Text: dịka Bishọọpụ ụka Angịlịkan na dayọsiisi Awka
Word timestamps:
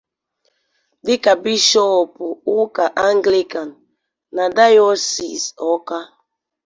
dịka 1.05 1.31
Bishọọpụ 1.43 2.25
ụka 2.59 2.85
Angịlịkan 3.05 3.69
na 4.35 4.43
dayọsiisi 4.55 5.49
Awka 5.65 5.97